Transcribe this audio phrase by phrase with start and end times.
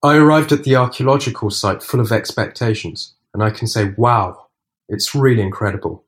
[0.00, 4.46] I arrived at the archaeological site full of expectations, and I can say wow,
[4.88, 6.04] it's really incredible.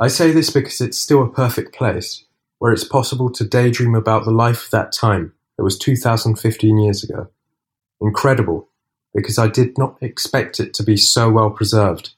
[0.00, 2.24] I say this because it's still a perfect place,
[2.58, 7.04] where it's possible to daydream about the life of that time that was 2015 years
[7.04, 7.28] ago.
[8.00, 8.68] Incredible,
[9.14, 12.14] because I did not expect it to be so well preserved.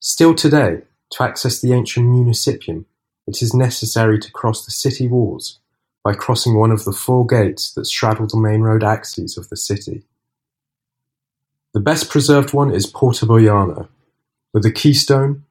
[0.00, 0.82] Still today,
[1.12, 2.84] to access the ancient municipium,
[3.26, 5.60] it is necessary to cross the city walls
[6.04, 9.56] by crossing one of the four gates that straddle the main road axes of the
[9.56, 10.04] city.
[11.72, 13.86] The best preserved one is Porta Boiano,
[14.52, 15.44] with a keystone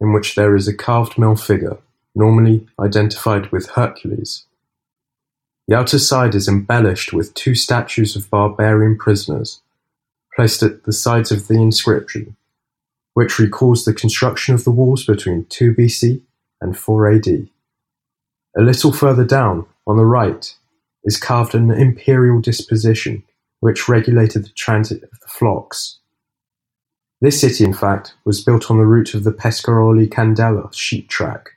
[0.00, 1.78] in which there is a carved male figure,
[2.12, 4.46] normally identified with Hercules.
[5.68, 9.60] The outer side is embellished with two statues of barbarian prisoners,
[10.34, 12.34] placed at the sides of the inscription,
[13.14, 16.20] which recalls the construction of the walls between 2 BC
[16.60, 17.28] and 4 AD.
[17.28, 20.52] A little further down, on the right,
[21.04, 23.22] is carved an imperial disposition
[23.60, 25.98] which regulated the transit of the flocks.
[27.20, 31.50] This city, in fact, was built on the route of the Pescasseroli-Candela sheep track,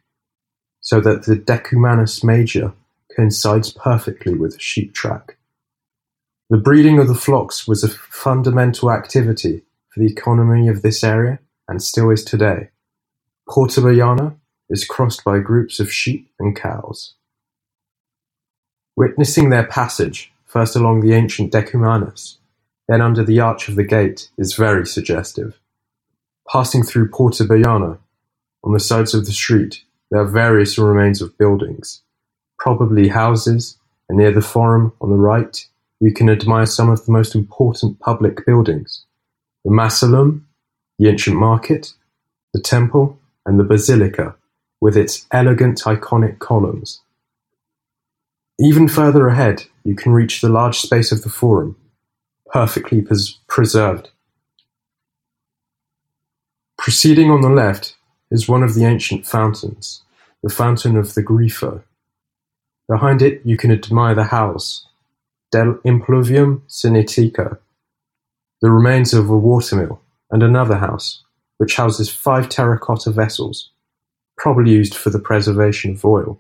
[0.82, 2.74] so that the Decumanus Major
[3.16, 5.38] coincides perfectly with the sheep track.
[6.50, 11.40] The breeding of the flocks was a fundamental activity for the economy of this area
[11.70, 12.70] and still is today.
[13.50, 13.82] Porta
[14.70, 17.14] is crossed by groups of sheep and cows.
[18.98, 22.38] Witnessing their passage, first along the ancient Decumanus,
[22.88, 25.60] then under the arch of the gate, is very suggestive.
[26.48, 27.44] Passing through Porta
[28.64, 32.04] on the sides of the street, there are various remains of buildings,
[32.60, 35.68] probably houses, and near the Forum on the right,
[36.00, 39.06] you can admire some of the most important public buildings:
[39.66, 40.44] the Macellum,
[41.00, 41.94] the ancient market,
[42.54, 44.36] the temple, and the basilica,
[44.82, 47.02] with its elegant iconic columns.
[48.60, 51.76] Even further ahead you can reach the large space of the Forum,
[52.52, 53.04] perfectly
[53.48, 54.12] preserved.
[56.78, 57.96] Proceeding on the left
[58.30, 60.04] is one of the ancient fountains,
[60.44, 61.82] the Fountain of the Grifo.
[62.88, 64.86] Behind it you can admire the house,
[65.52, 67.58] Del Impluvium Cinetica,
[68.62, 70.00] the remains of a watermill,
[70.30, 71.24] and another house,
[71.58, 73.72] which houses five terracotta vessels,
[74.38, 76.40] probably used for the preservation of oil.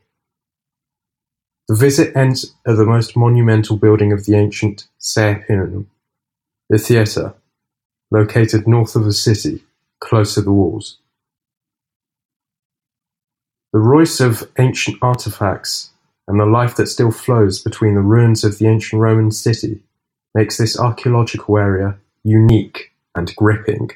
[1.69, 5.87] The visit ends at the most monumental building of the ancient Saepinum,
[6.69, 7.33] the theatre,
[8.11, 9.63] located north of the city,
[9.99, 10.97] close to the walls.
[13.73, 15.91] The Reuss of ancient artifacts
[16.27, 19.81] and the life that still flows between the ruins of the ancient Roman city
[20.35, 23.91] makes this archaeological area unique and gripping.